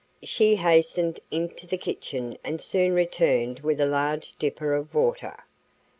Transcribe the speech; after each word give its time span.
She 0.23 0.55
hastened 0.55 1.19
into 1.29 1.67
the 1.67 1.77
kitchen 1.77 2.33
and 2.43 2.59
soon 2.59 2.93
returned 2.95 3.59
with 3.59 3.79
a 3.79 3.85
large 3.85 4.35
dipper 4.39 4.73
of 4.73 4.95
water. 4.95 5.43